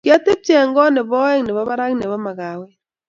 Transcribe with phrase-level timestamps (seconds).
[0.05, 2.71] Kiatepchei eng koot nebo aeng nebo barak nebo mkaweet